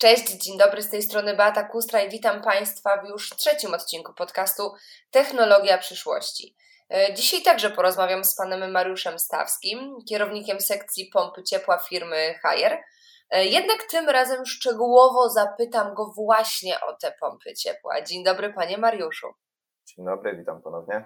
Cześć, 0.00 0.32
dzień 0.32 0.58
dobry, 0.58 0.82
z 0.82 0.90
tej 0.90 1.02
strony 1.02 1.36
Beata 1.36 1.64
Kustra 1.64 2.00
i 2.00 2.10
witam 2.10 2.42
Państwa 2.42 3.02
w 3.02 3.08
już 3.08 3.30
trzecim 3.30 3.74
odcinku 3.74 4.14
podcastu 4.14 4.72
Technologia 5.10 5.78
przyszłości. 5.78 6.56
E, 6.90 7.14
dzisiaj 7.14 7.42
także 7.42 7.70
porozmawiam 7.70 8.24
z 8.24 8.36
panem 8.36 8.70
Mariuszem 8.70 9.18
Stawskim, 9.18 9.96
kierownikiem 10.08 10.60
sekcji 10.60 11.10
pompy 11.12 11.42
ciepła 11.42 11.78
firmy 11.78 12.34
Haier. 12.42 12.82
E, 13.30 13.44
jednak 13.44 13.82
tym 13.90 14.08
razem 14.08 14.46
szczegółowo 14.46 15.28
zapytam 15.28 15.94
go 15.94 16.12
właśnie 16.16 16.80
o 16.80 16.92
te 16.92 17.12
pompy 17.20 17.54
ciepła. 17.54 18.02
Dzień 18.02 18.24
dobry, 18.24 18.52
panie 18.52 18.78
Mariuszu. 18.78 19.26
Dzień 19.86 20.04
dobry, 20.04 20.36
witam 20.36 20.62
ponownie. 20.62 21.04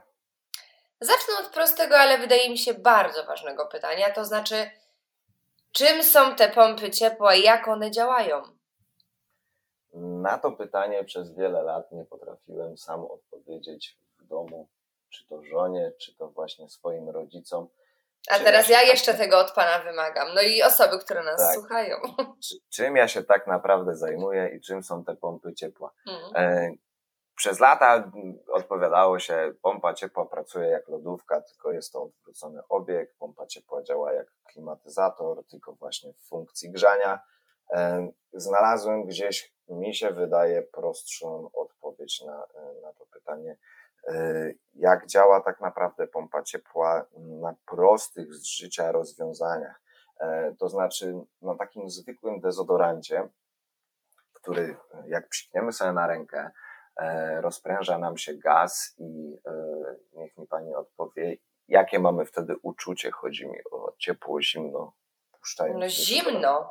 Zacznę 1.00 1.34
od 1.40 1.46
prostego, 1.46 1.98
ale 1.98 2.18
wydaje 2.18 2.50
mi 2.50 2.58
się 2.58 2.74
bardzo 2.74 3.24
ważnego 3.24 3.66
pytania, 3.66 4.10
to 4.10 4.24
znaczy, 4.24 4.70
czym 5.72 6.02
są 6.02 6.34
te 6.34 6.48
pompy 6.48 6.90
ciepła 6.90 7.34
i 7.34 7.42
jak 7.42 7.68
one 7.68 7.90
działają? 7.90 8.53
Na 9.94 10.38
to 10.38 10.52
pytanie 10.52 11.04
przez 11.04 11.34
wiele 11.34 11.62
lat 11.62 11.92
nie 11.92 12.04
potrafiłem 12.04 12.78
sam 12.78 13.04
odpowiedzieć 13.04 13.98
w 14.18 14.26
domu, 14.26 14.68
czy 15.10 15.26
to 15.26 15.42
żonie, 15.42 15.92
czy 16.00 16.16
to 16.16 16.28
właśnie 16.28 16.68
swoim 16.68 17.08
rodzicom. 17.08 17.68
A 18.30 18.38
teraz 18.38 18.68
ja 18.68 18.82
jeszcze 18.82 19.12
tak... 19.12 19.20
tego 19.20 19.38
od 19.38 19.52
Pana 19.52 19.78
wymagam. 19.78 20.28
No 20.34 20.42
i 20.42 20.62
osoby, 20.62 20.98
które 20.98 21.22
nas 21.22 21.40
tak. 21.40 21.54
słuchają. 21.54 21.96
Czy, 22.44 22.54
czym 22.70 22.96
ja 22.96 23.08
się 23.08 23.22
tak 23.22 23.46
naprawdę 23.46 23.96
zajmuję 23.96 24.48
i 24.56 24.60
czym 24.60 24.82
są 24.82 25.04
te 25.04 25.16
pompy 25.16 25.54
ciepła? 25.54 25.90
Mm. 26.06 26.30
E, 26.36 26.70
przez 27.36 27.60
lata 27.60 28.10
odpowiadało 28.52 29.18
się, 29.18 29.52
pompa 29.62 29.94
ciepła 29.94 30.26
pracuje 30.26 30.68
jak 30.68 30.88
lodówka, 30.88 31.40
tylko 31.40 31.72
jest 31.72 31.92
to 31.92 32.02
odwrócony 32.02 32.60
obieg. 32.68 33.14
Pompa 33.18 33.46
ciepła 33.46 33.82
działa 33.82 34.12
jak 34.12 34.26
klimatyzator, 34.44 35.46
tylko 35.46 35.72
właśnie 35.72 36.12
w 36.12 36.28
funkcji 36.28 36.70
grzania. 36.70 37.20
E, 37.72 38.08
znalazłem 38.32 39.06
gdzieś 39.06 39.53
mi 39.68 39.94
się 39.94 40.10
wydaje 40.10 40.62
prostszą 40.62 41.50
odpowiedź 41.52 42.22
na, 42.26 42.46
na 42.82 42.92
to 42.92 43.06
pytanie, 43.06 43.56
e, 44.08 44.52
jak 44.74 45.06
działa 45.06 45.40
tak 45.40 45.60
naprawdę 45.60 46.06
pompa 46.06 46.42
ciepła 46.42 47.06
na 47.16 47.54
prostych 47.66 48.34
z 48.34 48.44
życia 48.44 48.92
rozwiązaniach. 48.92 49.80
E, 50.20 50.54
to 50.58 50.68
znaczy 50.68 51.14
na 51.42 51.54
takim 51.56 51.90
zwykłym 51.90 52.40
dezodorancie, 52.40 53.28
który 54.32 54.76
jak 55.06 55.28
psikniemy 55.28 55.72
sobie 55.72 55.92
na 55.92 56.06
rękę, 56.06 56.50
e, 56.96 57.40
rozpręża 57.40 57.98
nam 57.98 58.18
się 58.18 58.34
gaz 58.34 58.94
i 58.98 59.38
niech 60.12 60.38
mi 60.38 60.46
pani 60.46 60.74
odpowie, 60.74 61.36
jakie 61.68 61.98
mamy 61.98 62.24
wtedy 62.24 62.56
uczucie, 62.62 63.10
chodzi 63.10 63.46
mi 63.48 63.58
o 63.70 63.94
ciepło, 63.98 64.42
zimno, 64.42 64.92
puszczając. 65.32 65.80
No 65.80 65.88
zimno. 65.88 66.70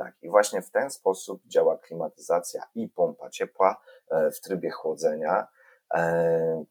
Tak, 0.00 0.14
i 0.22 0.30
właśnie 0.30 0.62
w 0.62 0.70
ten 0.70 0.90
sposób 0.90 1.42
działa 1.46 1.78
klimatyzacja 1.78 2.62
i 2.74 2.88
pompa 2.88 3.30
ciepła 3.30 3.82
e, 4.10 4.30
w 4.30 4.40
trybie 4.40 4.70
chłodzenia. 4.70 5.46
E, 5.94 6.64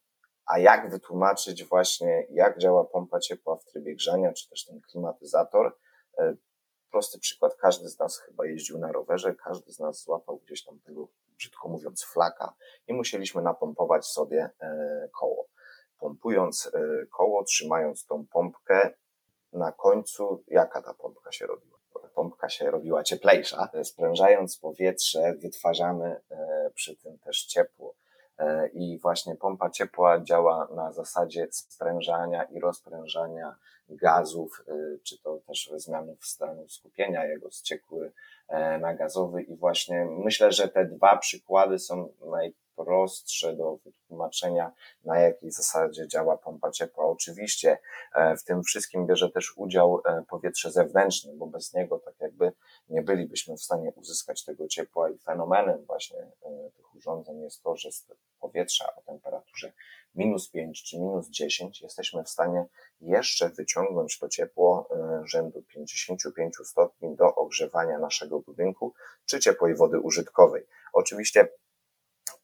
a 0.46 0.60
jak 0.60 0.92
wytłumaczyć 0.92 1.64
właśnie, 1.64 2.28
jak 2.30 2.58
działa 2.58 2.86
pompa 2.86 3.20
ciepła 3.20 3.56
w 3.56 3.66
trybie 3.66 3.96
grzania, 3.96 4.34
czy 4.34 4.50
też 4.50 4.66
ten 4.66 4.82
klimatyzator? 4.82 5.78
E, 6.18 6.36
prosty 6.92 7.20
przykład, 7.20 7.56
każdy 7.56 7.90
z 7.90 8.00
nas 8.00 8.18
chyba 8.18 8.46
jeździł 8.46 8.78
na 8.78 8.92
rowerze, 8.92 9.36
każdy 9.36 9.72
z 9.72 9.80
nas 9.80 10.04
złapał 10.04 10.38
gdzieś 10.38 10.66
tam 10.66 10.80
tego, 10.80 11.08
brzydko 11.38 11.70
mówiąc, 11.70 12.04
flaka 12.04 12.54
i 12.88 12.94
musieliśmy 12.94 13.42
napompować 13.42 14.06
sobie 14.06 14.50
koło. 15.20 15.48
Pompując 16.00 16.72
koło, 17.12 17.44
trzymając 17.44 18.06
tą 18.06 18.28
pompkę, 18.28 18.94
na 19.54 19.72
końcu, 19.72 20.44
jaka 20.48 20.82
ta 20.82 20.94
pompka 20.94 21.32
się 21.32 21.48
robiła? 21.48 21.79
Pompka 22.20 22.50
się 22.50 22.72
robiła 22.72 23.04
cieplejsza. 23.04 23.70
Sprężając 23.84 24.58
powietrze, 24.58 25.34
wytwarzamy 25.34 26.22
e, 26.32 26.72
przy 26.76 26.96
tym 26.96 27.18
też 27.18 27.46
ciepło. 27.46 27.96
E, 28.38 28.68
I 28.68 29.00
właśnie 29.00 29.36
pompa 29.36 29.70
ciepła 29.70 30.20
działa 30.20 30.68
na 30.76 30.92
zasadzie 30.92 31.48
sprężania 31.52 32.44
i 32.44 32.60
rozprężania 32.60 33.56
gazów, 33.90 34.64
e, 34.68 34.74
czy 35.04 35.22
to 35.22 35.40
też 35.48 35.72
zmiany 35.76 36.16
w 36.20 36.26
stanu 36.26 36.70
skupienia 36.70 37.26
jego 37.26 37.52
z 37.52 37.62
ciekły 37.62 38.12
na 38.82 38.94
gazowy. 38.94 39.42
I 39.42 39.56
właśnie 39.56 40.06
myślę, 40.06 40.52
że 40.52 40.68
te 40.68 40.86
dwa 40.86 41.18
przykłady 41.18 41.80
są 41.80 42.10
naj 42.32 42.54
prostsze 42.86 43.56
do 43.56 43.78
wytłumaczenia, 43.86 44.72
na 45.04 45.20
jakiej 45.20 45.52
zasadzie 45.52 46.08
działa 46.08 46.38
pompa 46.38 46.72
ciepła. 46.72 47.06
Oczywiście 47.06 47.78
e, 48.14 48.38
w 48.38 48.44
tym 48.44 48.64
wszystkim 48.64 49.08
bierze 49.08 49.30
też 49.30 49.58
udział 49.58 50.02
e, 50.06 50.24
powietrze 50.30 50.72
zewnętrzne, 50.72 51.34
bo 51.36 51.48
bez 51.48 51.74
niego 51.74 52.00
tak 52.00 52.14
jakby 52.20 52.52
nie 52.90 53.02
bylibyśmy 53.02 53.58
w 53.58 53.62
stanie 53.62 53.92
uzyskać 53.96 54.44
tego 54.44 54.68
ciepła 54.68 55.10
i 55.10 55.18
fenomenem 55.18 55.86
właśnie 55.86 56.20
e, 56.20 56.72
tych 56.76 56.96
urządzeń 56.96 57.42
jest 57.42 57.64
to, 57.64 57.78
że 57.78 57.92
z 57.92 58.06
powietrza 58.40 58.96
o 58.96 59.02
temperaturze 59.02 59.74
minus 60.16 60.50
5 60.50 60.84
czy 60.84 61.00
minus 61.00 61.30
10 61.30 61.82
jesteśmy 61.82 62.24
w 62.24 62.30
stanie 62.30 62.66
jeszcze 63.02 63.50
wyciągnąć 63.50 64.20
to 64.20 64.30
ciepło 64.30 64.90
rzędu 65.24 65.64
55 65.64 66.56
stopni 66.64 67.16
do 67.16 67.36
ogrzewania 67.36 68.00
naszego 68.00 68.40
budynku 68.40 68.94
czy 69.26 69.40
ciepłej 69.40 69.76
wody 69.76 70.00
użytkowej. 70.00 70.66
Oczywiście 70.94 71.48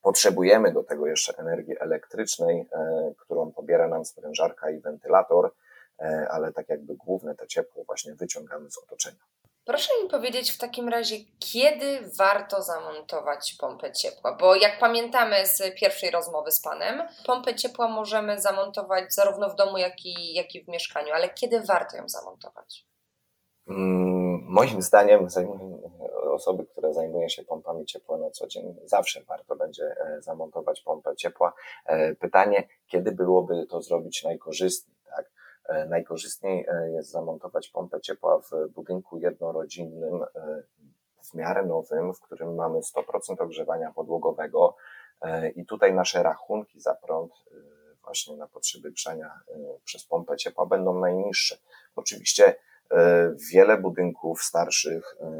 Potrzebujemy 0.05 0.71
do 0.71 0.83
tego 0.83 1.07
jeszcze 1.07 1.37
energii 1.37 1.75
elektrycznej, 1.79 2.69
e, 2.71 3.13
którą 3.17 3.51
pobiera 3.51 3.87
nam 3.87 4.05
sprężarka 4.05 4.69
i 4.69 4.79
wentylator, 4.79 5.51
e, 5.99 6.27
ale 6.31 6.53
tak 6.53 6.69
jakby 6.69 6.95
główne 6.95 7.35
to 7.35 7.47
ciepło 7.47 7.83
właśnie 7.83 8.15
wyciągamy 8.15 8.71
z 8.71 8.77
otoczenia. 8.77 9.23
Proszę 9.63 9.93
mi 10.03 10.09
powiedzieć 10.09 10.51
w 10.51 10.57
takim 10.57 10.89
razie, 10.89 11.15
kiedy 11.39 12.09
warto 12.19 12.61
zamontować 12.61 13.55
pompę 13.59 13.91
ciepła? 13.91 14.37
Bo 14.39 14.55
jak 14.55 14.79
pamiętamy 14.79 15.45
z 15.45 15.79
pierwszej 15.79 16.11
rozmowy 16.11 16.51
z 16.51 16.61
Panem, 16.61 17.07
pompę 17.25 17.55
ciepła 17.55 17.87
możemy 17.87 18.41
zamontować 18.41 19.13
zarówno 19.13 19.49
w 19.49 19.55
domu, 19.55 19.77
jak 19.77 20.05
i, 20.05 20.33
jak 20.33 20.55
i 20.55 20.63
w 20.63 20.67
mieszkaniu, 20.67 21.13
ale 21.13 21.29
kiedy 21.29 21.61
warto 21.61 21.97
ją 21.97 22.09
zamontować? 22.09 22.85
Mm, 23.67 24.43
moim 24.47 24.81
zdaniem 24.81 25.27
osoby, 26.31 26.65
które 26.65 26.93
zajmują 26.93 27.29
się 27.29 27.43
pompami 27.43 27.85
ciepła 27.85 28.17
na 28.17 28.29
co 28.31 28.47
dzień, 28.47 28.75
zawsze 28.83 29.23
warto 29.23 29.55
będzie 29.55 29.83
e, 29.83 30.21
zamontować 30.21 30.81
pompę 30.81 31.15
ciepła. 31.15 31.53
E, 31.85 32.15
pytanie, 32.15 32.67
kiedy 32.87 33.11
byłoby 33.11 33.65
to 33.67 33.81
zrobić 33.81 34.23
najkorzystniej? 34.23 34.97
Tak? 35.15 35.31
E, 35.65 35.85
najkorzystniej 35.85 36.65
jest 36.93 37.11
zamontować 37.11 37.67
pompę 37.67 38.01
ciepła 38.01 38.39
w 38.39 38.69
budynku 38.69 39.17
jednorodzinnym, 39.17 40.25
w 41.31 41.33
miarę 41.33 41.65
nowym, 41.65 42.13
w 42.13 42.21
którym 42.21 42.55
mamy 42.55 42.79
100% 42.79 43.41
ogrzewania 43.41 43.91
podłogowego 43.91 44.75
i 45.55 45.65
tutaj 45.65 45.93
nasze 45.93 46.23
rachunki 46.23 46.81
za 46.81 46.95
prąd 46.95 47.33
właśnie 48.03 48.37
na 48.37 48.47
potrzeby 48.47 48.91
grzania 48.91 49.39
przez 49.83 50.05
pompę 50.05 50.37
ciepła 50.37 50.65
będą 50.65 50.99
najniższe. 50.99 51.57
Oczywiście 51.95 52.55
E, 52.55 52.55
wiele 53.51 53.77
budynków 53.77 54.41
starszych 54.41 55.15
e, 55.19 55.37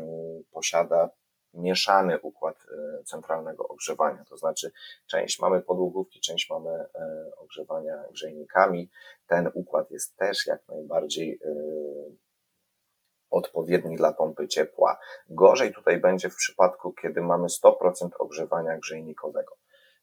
posiada 0.51 1.09
mieszany 1.53 2.19
układ 2.19 2.55
e, 2.55 3.03
centralnego 3.03 3.67
ogrzewania, 3.67 4.23
to 4.29 4.37
znaczy 4.37 4.71
część 5.07 5.39
mamy 5.39 5.61
podłogówki, 5.61 6.19
część 6.19 6.49
mamy 6.49 6.85
ogrzewania 7.37 8.03
grzejnikami. 8.11 8.89
Ten 9.27 9.51
układ 9.53 9.91
jest 9.91 10.15
też 10.15 10.47
jak 10.47 10.67
najbardziej 10.67 11.39
odpowiedni 13.29 13.95
dla 13.95 14.13
pompy 14.13 14.47
ciepła. 14.47 14.97
Gorzej 15.29 15.73
tutaj 15.73 15.99
będzie 15.99 16.29
w 16.29 16.35
przypadku, 16.35 16.93
kiedy 16.93 17.21
mamy 17.21 17.47
100% 17.47 18.09
ogrzewania 18.19 18.77
grzejnikowego. 18.77 19.57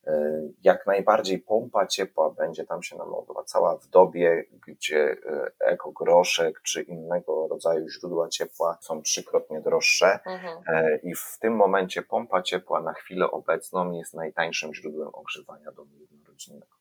E, 0.06 0.40
jak 0.62 0.86
najbardziej 0.86 1.38
pompa 1.38 1.86
ciepła 1.86 2.30
będzie 2.30 2.64
tam 2.64 2.82
się 2.82 2.96
nam 2.96 3.08
cała 3.46 3.76
w 3.76 3.86
dobie, 3.86 4.44
gdzie 4.66 5.16
e, 5.26 5.50
ekogroszek 5.60 6.62
czy 6.62 6.82
innego 6.82 7.48
rodzaju 7.48 7.88
źródła 7.88 8.28
ciepła 8.28 8.78
są 8.80 9.02
trzykrotnie 9.02 9.60
droższe 9.60 10.18
mhm. 10.26 10.58
E, 10.66 10.96
i 10.96 11.14
w 11.14 11.38
tym 11.40 11.56
momencie 11.56 12.02
pompa 12.02 12.42
ciepła 12.42 12.80
na 12.80 12.92
chwilę 12.92 13.30
obecną 13.30 13.92
jest 13.92 14.14
najtańszym 14.14 14.74
źródłem 14.74 15.08
ogrzewania 15.12 15.72
domu 15.72 15.90
jednorodzinnego. 16.00 16.76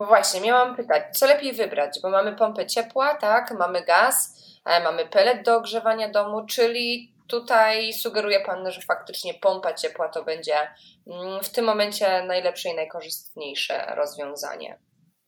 Właśnie, 0.00 0.40
miałam 0.40 0.76
pytać, 0.76 1.18
co 1.18 1.26
lepiej 1.26 1.52
wybrać, 1.52 1.98
bo 2.02 2.10
mamy 2.10 2.36
pompę 2.36 2.66
ciepła, 2.66 3.14
tak, 3.14 3.58
mamy 3.58 3.84
gaz, 3.84 4.36
mamy 4.84 5.06
pelet 5.06 5.44
do 5.44 5.56
ogrzewania 5.56 6.10
domu, 6.10 6.46
czyli 6.46 7.14
Tutaj 7.30 7.92
sugeruje 7.92 8.40
Pan, 8.40 8.70
że 8.70 8.80
faktycznie 8.80 9.34
pompa 9.34 9.74
ciepła 9.74 10.08
to 10.08 10.24
będzie 10.24 10.56
mm, 11.06 11.42
w 11.42 11.50
tym 11.50 11.64
momencie 11.64 12.22
najlepsze 12.22 12.68
i 12.68 12.74
najkorzystniejsze 12.74 13.94
rozwiązanie. 13.94 14.78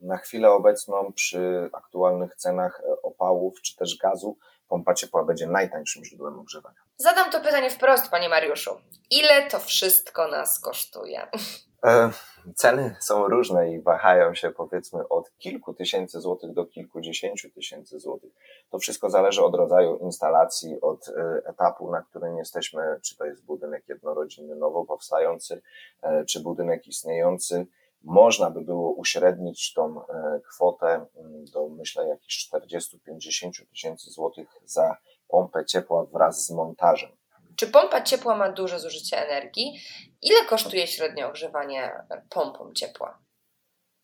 Na 0.00 0.18
chwilę 0.18 0.50
obecną, 0.50 1.12
przy 1.12 1.70
aktualnych 1.72 2.34
cenach 2.34 2.80
e, 2.80 3.02
opałów 3.02 3.62
czy 3.62 3.76
też 3.76 3.98
gazu, 3.98 4.38
pompa 4.68 4.94
ciepła 4.94 5.24
będzie 5.24 5.46
najtańszym 5.46 6.04
źródłem 6.04 6.38
ogrzewania. 6.38 6.80
Zadam 6.96 7.30
to 7.30 7.40
pytanie 7.40 7.70
wprost, 7.70 8.10
Panie 8.10 8.28
Mariuszu. 8.28 8.80
Ile 9.10 9.48
to 9.48 9.58
wszystko 9.58 10.28
nas 10.28 10.60
kosztuje? 10.60 11.26
E, 11.86 12.10
ceny 12.54 12.96
są 13.00 13.28
różne 13.28 13.72
i 13.72 13.80
wahają 13.80 14.34
się 14.34 14.50
powiedzmy 14.50 15.08
od 15.08 15.36
kilku 15.38 15.74
tysięcy 15.74 16.20
złotych 16.20 16.52
do 16.52 16.66
kilkudziesięciu 16.66 17.50
tysięcy 17.50 18.00
złotych. 18.00 18.32
To 18.70 18.78
wszystko 18.78 19.10
zależy 19.10 19.44
od 19.44 19.54
rodzaju 19.54 19.98
instalacji, 19.98 20.80
od 20.80 21.08
e, 21.08 21.42
etapu, 21.46 21.90
na 21.90 22.02
którym 22.02 22.38
jesteśmy, 22.38 22.82
czy 23.02 23.16
to 23.16 23.24
jest 23.24 23.44
budynek 23.44 23.88
jednorodzinny 23.88 24.56
nowo 24.56 24.84
powstający, 24.84 25.62
e, 26.02 26.24
czy 26.24 26.40
budynek 26.40 26.86
istniejący. 26.86 27.66
Można 28.04 28.50
by 28.50 28.60
było 28.60 28.92
uśrednić 28.92 29.72
tą 29.72 30.00
kwotę 30.48 31.06
do 31.52 31.68
myślę 31.68 32.08
jakichś 32.08 32.50
40-50 32.50 33.66
tysięcy 33.70 34.10
złotych 34.10 34.48
za 34.64 34.96
pompę 35.28 35.64
ciepła 35.64 36.04
wraz 36.04 36.46
z 36.46 36.50
montażem. 36.50 37.10
Czy 37.56 37.66
pompa 37.66 38.02
ciepła 38.02 38.36
ma 38.36 38.52
duże 38.52 38.80
zużycie 38.80 39.26
energii? 39.26 39.80
Ile 40.22 40.44
kosztuje 40.44 40.86
średnio 40.86 41.28
ogrzewanie 41.28 42.04
pompą 42.30 42.72
ciepła? 42.72 43.18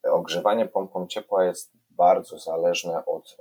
Ogrzewanie 0.03 0.67
pompą 0.67 1.07
ciepła 1.07 1.45
jest 1.45 1.73
bardzo 1.91 2.39
zależne 2.39 3.05
od 3.07 3.37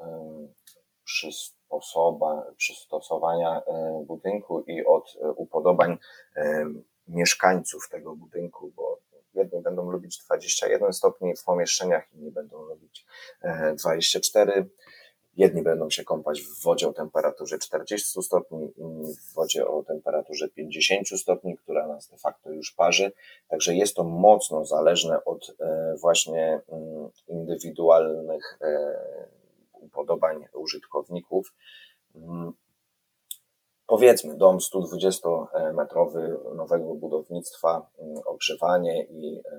przystosowania 2.57 3.61
budynku 4.05 4.61
i 4.61 4.85
od 4.85 5.17
upodobań 5.35 5.97
mieszkańców 7.07 7.89
tego 7.89 8.15
budynku, 8.15 8.71
bo 8.75 8.99
jedni 9.33 9.61
będą 9.61 9.91
lubić 9.91 10.17
21 10.25 10.93
stopni 10.93 11.35
w 11.35 11.43
pomieszczeniach, 11.43 12.13
inni 12.13 12.31
będą 12.31 12.63
lubić 12.63 13.05
24 13.79 14.69
Jedni 15.37 15.61
będą 15.61 15.89
się 15.89 16.03
kąpać 16.03 16.41
w 16.41 16.63
wodzie 16.63 16.87
o 16.87 16.93
temperaturze 16.93 17.59
40 17.59 18.23
stopni, 18.23 18.73
inni 18.77 19.13
w 19.13 19.33
wodzie 19.33 19.67
o 19.67 19.83
temperaturze 19.83 20.49
50 20.49 21.07
stopni, 21.07 21.57
która 21.57 21.87
nas 21.87 22.07
de 22.07 22.17
facto 22.17 22.51
już 22.51 22.71
parzy. 22.71 23.11
Także 23.47 23.75
jest 23.75 23.95
to 23.95 24.03
mocno 24.03 24.65
zależne 24.65 25.25
od 25.25 25.55
e, 25.59 25.95
właśnie 26.01 26.61
mm, 26.69 27.09
indywidualnych 27.27 28.57
e, 28.61 28.97
upodobań 29.73 30.45
użytkowników. 30.53 31.53
Mm, 32.15 32.53
powiedzmy, 33.87 34.37
dom 34.37 34.57
120-metrowy 34.57 36.55
nowego 36.55 36.95
budownictwa, 36.95 37.89
mm, 37.99 38.17
ogrzewanie 38.25 39.03
i 39.03 39.41
e, 39.45 39.51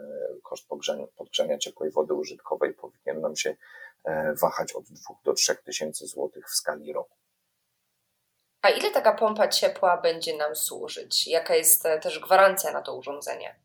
koszt 0.42 0.68
podgrzania 1.16 1.58
ciepłej 1.58 1.90
wody 1.90 2.14
użytkowej 2.14 2.74
powinien 2.74 3.20
nam 3.20 3.36
się 3.36 3.56
wahać 4.40 4.72
od 4.72 4.84
2 4.84 5.14
do 5.24 5.32
3 5.32 5.56
tysięcy 5.56 6.06
złotych 6.06 6.46
w 6.46 6.54
skali 6.54 6.92
roku. 6.92 7.18
A 8.62 8.68
ile 8.70 8.90
taka 8.90 9.12
pompa 9.12 9.48
ciepła 9.48 9.96
będzie 9.96 10.36
nam 10.36 10.56
służyć? 10.56 11.28
Jaka 11.28 11.54
jest 11.54 11.86
e, 11.86 11.98
też 11.98 12.20
gwarancja 12.20 12.72
na 12.72 12.82
to 12.82 12.96
urządzenie? 12.96 13.60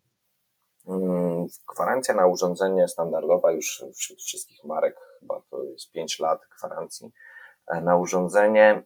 Mm, 0.88 1.48
gwarancja 1.74 2.14
na 2.14 2.28
urządzenie 2.28 2.88
standardowa 2.88 3.52
już 3.52 3.84
wśród 3.96 4.22
wszystkich 4.22 4.64
marek, 4.64 4.98
chyba 5.20 5.42
to 5.50 5.64
jest 5.64 5.92
5 5.92 6.20
lat 6.20 6.42
gwarancji. 6.58 7.12
E, 7.68 7.82
na 7.82 7.98
urządzenie 7.98 8.84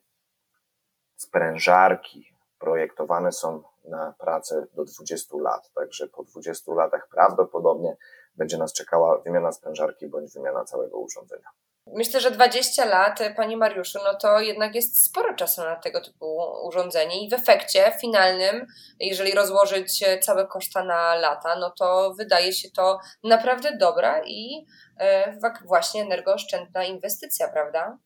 sprężarki 1.16 2.34
projektowane 2.60 3.32
są 3.32 3.64
na 3.84 4.14
pracę 4.20 4.68
do 4.74 4.86
20 4.86 5.38
lat, 5.38 5.72
także 5.74 6.08
po 6.08 6.24
20 6.24 6.74
latach 6.74 7.08
prawdopodobnie 7.12 7.98
będzie 8.38 8.57
nas 8.57 8.74
czekała 8.74 9.18
wymiana 9.18 9.51
sprężarki 9.51 10.07
bądź 10.07 10.34
wymiana 10.34 10.63
całego 10.63 10.98
urządzenia. 10.98 11.50
Myślę, 11.94 12.22
że 12.22 12.31
20 12.31 12.86
lat, 12.86 13.19
Panie 13.36 13.57
Mariuszu, 13.57 14.00
no 14.04 14.13
to 14.13 14.39
jednak 14.39 14.75
jest 14.75 15.06
sporo 15.06 15.34
czasu 15.36 15.62
na 15.62 15.75
tego 15.75 16.01
typu 16.01 16.38
urządzenie 16.63 17.25
i 17.25 17.30
w 17.30 17.34
efekcie 17.34 17.94
finalnym, 18.01 18.68
jeżeli 19.00 19.31
rozłożyć 19.31 20.04
całe 20.22 20.48
koszta 20.48 20.84
na 20.84 21.16
lata, 21.16 21.56
no 21.56 21.69
to 21.69 22.13
wydaje 22.13 22.54
się 22.54 22.72
to 22.72 23.00
naprawdę 23.24 23.78
dobra 23.78 24.22
i 24.25 24.66
e, 25.00 25.38
właśnie 25.66 26.01
energooszczędna 26.01 26.84
inwestycja, 26.84 27.48
prawda? 27.48 27.98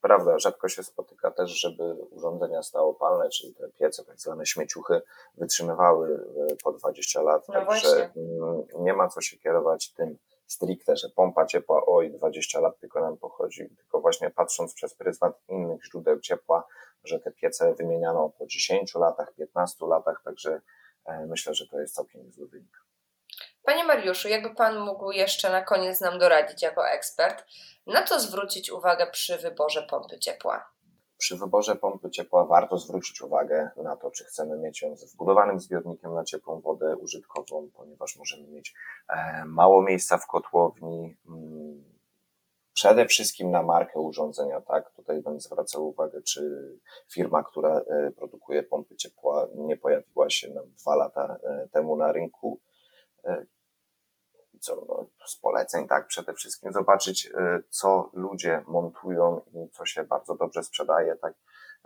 Prawda, 0.00 0.38
rzadko 0.38 0.68
się 0.68 0.82
spotyka 0.82 1.30
też, 1.30 1.50
żeby 1.50 1.94
urządzenia 2.10 2.62
stałopalne, 2.62 3.28
czyli 3.28 3.54
te 3.54 3.68
piece, 3.68 4.04
tak 4.04 4.20
zwane 4.20 4.46
śmieciuchy, 4.46 5.02
wytrzymywały 5.36 6.26
e, 6.50 6.56
po 6.64 6.72
20 6.72 7.22
lat. 7.22 7.48
No 7.48 7.54
Także 7.54 8.10
mm, 8.16 8.62
nie 8.78 8.92
ma 8.92 9.08
co 9.08 9.20
się 9.20 9.38
kierować 9.38 9.92
tym 9.92 10.18
stricte, 10.46 10.96
że 10.96 11.08
pompa 11.08 11.46
ciepła, 11.46 11.86
oj, 11.86 12.10
20 12.10 12.60
lat 12.60 12.78
tylko 12.78 13.00
nam 13.00 13.16
pochodzi, 13.16 13.68
tylko 13.76 14.00
właśnie 14.00 14.30
patrząc 14.30 14.74
przez 14.74 14.94
pryzmat 14.94 15.40
innych 15.48 15.84
źródeł 15.84 16.20
ciepła, 16.20 16.66
że 17.04 17.20
te 17.20 17.32
piece 17.32 17.74
wymieniano 17.74 18.30
po 18.38 18.46
10 18.46 18.94
latach, 18.94 19.34
15 19.34 19.86
latach, 19.86 20.22
także 20.24 20.60
e, 21.04 21.26
myślę, 21.26 21.54
że 21.54 21.66
to 21.66 21.80
jest 21.80 21.94
całkiem 21.94 22.24
niezły 22.24 22.48
wynik. 22.48 22.89
Panie 23.64 23.84
Mariuszu, 23.84 24.28
jakby 24.28 24.54
Pan 24.54 24.80
mógł 24.80 25.10
jeszcze 25.10 25.50
na 25.50 25.62
koniec 25.62 26.00
nam 26.00 26.18
doradzić 26.18 26.62
jako 26.62 26.88
ekspert, 26.88 27.44
na 27.86 28.02
co 28.04 28.20
zwrócić 28.20 28.70
uwagę 28.70 29.06
przy 29.06 29.38
wyborze 29.38 29.82
pompy 29.82 30.18
ciepła? 30.18 30.70
Przy 31.18 31.36
wyborze 31.36 31.76
pompy 31.76 32.10
ciepła 32.10 32.44
warto 32.44 32.78
zwrócić 32.78 33.20
uwagę 33.22 33.70
na 33.76 33.96
to, 33.96 34.10
czy 34.10 34.24
chcemy 34.24 34.58
mieć 34.58 34.82
ją 34.82 34.96
ze 34.96 35.06
wbudowanym 35.06 35.60
zbiornikiem 35.60 36.14
na 36.14 36.24
ciepłą 36.24 36.60
wodę 36.60 36.96
użytkową, 36.96 37.70
ponieważ 37.74 38.16
możemy 38.16 38.48
mieć 38.48 38.74
e, 39.08 39.44
mało 39.44 39.82
miejsca 39.82 40.18
w 40.18 40.26
kotłowni. 40.26 41.16
Mm, 41.28 41.84
przede 42.72 43.06
wszystkim 43.06 43.50
na 43.50 43.62
markę 43.62 44.00
urządzenia, 44.00 44.60
tak? 44.60 44.90
Tutaj 44.90 45.22
będę 45.22 45.40
zwracał 45.40 45.88
uwagę, 45.88 46.22
czy 46.22 46.72
firma, 47.12 47.42
która 47.42 47.78
e, 47.78 48.10
produkuje 48.16 48.62
pompy 48.62 48.96
ciepła, 48.96 49.46
nie 49.54 49.76
pojawiła 49.76 50.30
się 50.30 50.50
nam 50.50 50.64
dwa 50.78 50.96
lata 50.96 51.36
e, 51.42 51.68
temu 51.72 51.96
na 51.96 52.12
rynku 52.12 52.60
co 54.60 54.86
no, 54.88 55.26
z 55.26 55.36
poleceń, 55.36 55.88
tak, 55.88 56.06
przede 56.06 56.34
wszystkim 56.34 56.72
zobaczyć, 56.72 57.26
y, 57.26 57.62
co 57.70 58.10
ludzie 58.12 58.64
montują 58.66 59.40
i 59.54 59.70
co 59.70 59.86
się 59.86 60.04
bardzo 60.04 60.34
dobrze 60.34 60.62
sprzedaje, 60.62 61.16
tak, 61.16 61.34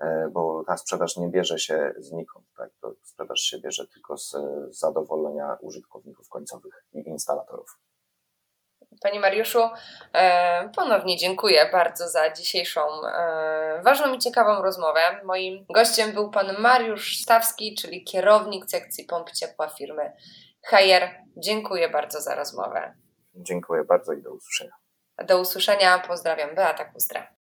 y, 0.03 0.05
bo 0.31 0.65
ta 0.67 0.77
sprzedaż 0.77 1.17
nie 1.17 1.29
bierze 1.29 1.59
się 1.59 1.95
znikąd, 1.99 2.47
tak, 2.57 2.71
to 2.81 2.95
sprzedaż 3.03 3.41
się 3.41 3.61
bierze 3.61 3.87
tylko 3.87 4.17
z 4.17 4.37
zadowolenia 4.71 5.57
użytkowników 5.61 6.29
końcowych 6.29 6.85
i 6.93 7.09
instalatorów. 7.09 7.79
Panie 9.03 9.21
Mariuszu, 9.21 9.69
e, 10.13 10.69
ponownie 10.77 11.17
dziękuję 11.17 11.69
bardzo 11.73 12.09
za 12.09 12.33
dzisiejszą 12.33 12.81
e, 13.07 13.83
ważną 13.85 14.15
i 14.15 14.19
ciekawą 14.19 14.63
rozmowę. 14.63 15.01
Moim 15.25 15.67
gościem 15.69 16.13
był 16.13 16.31
pan 16.31 16.57
Mariusz 16.59 17.23
Stawski, 17.23 17.75
czyli 17.75 18.05
kierownik 18.05 18.71
sekcji 18.71 19.05
pomp 19.05 19.31
ciepła 19.31 19.69
firmy 19.69 20.13
Hajer, 20.67 21.11
dziękuję 21.37 21.89
bardzo 21.89 22.21
za 22.21 22.35
rozmowę. 22.35 22.95
Dziękuję 23.35 23.85
bardzo 23.85 24.13
i 24.13 24.23
do 24.23 24.33
usłyszenia. 24.33 24.73
Do 25.27 25.41
usłyszenia, 25.41 25.99
pozdrawiam, 25.99 26.55
Beata 26.55 26.85
Kustra. 26.85 27.33